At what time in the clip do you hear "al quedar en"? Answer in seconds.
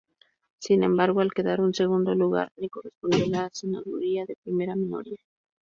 1.21-1.75